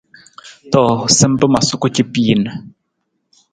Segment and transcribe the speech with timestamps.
[0.71, 0.81] To,
[1.17, 2.41] sampa ma suku capiin.